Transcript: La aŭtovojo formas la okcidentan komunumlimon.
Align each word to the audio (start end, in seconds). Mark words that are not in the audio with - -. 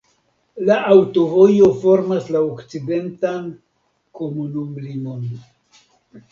La 0.69 0.77
aŭtovojo 0.95 1.67
formas 1.83 2.33
la 2.37 2.41
okcidentan 2.47 3.47
komunumlimon. 4.23 5.33